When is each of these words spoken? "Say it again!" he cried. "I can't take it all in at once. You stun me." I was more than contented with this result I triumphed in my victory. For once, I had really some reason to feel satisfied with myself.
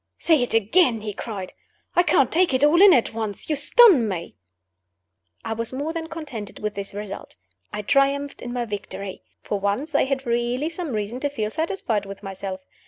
"Say 0.17 0.41
it 0.41 0.55
again!" 0.55 1.01
he 1.01 1.13
cried. 1.13 1.53
"I 1.95 2.01
can't 2.01 2.31
take 2.31 2.55
it 2.55 2.63
all 2.63 2.81
in 2.81 2.91
at 2.91 3.13
once. 3.13 3.51
You 3.51 3.55
stun 3.55 4.07
me." 4.09 4.33
I 5.45 5.53
was 5.53 5.71
more 5.71 5.93
than 5.93 6.07
contented 6.07 6.57
with 6.57 6.73
this 6.73 6.95
result 6.95 7.35
I 7.71 7.83
triumphed 7.83 8.41
in 8.41 8.51
my 8.51 8.65
victory. 8.65 9.21
For 9.43 9.59
once, 9.59 9.93
I 9.93 10.05
had 10.05 10.25
really 10.25 10.69
some 10.69 10.93
reason 10.93 11.19
to 11.19 11.29
feel 11.29 11.51
satisfied 11.51 12.07
with 12.07 12.23
myself. 12.23 12.61